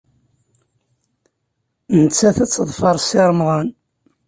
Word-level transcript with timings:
Nettat 2.01 2.37
ad 2.43 2.49
teḍfer 2.51 2.95
Si 2.99 3.21
Remḍan. 3.29 3.67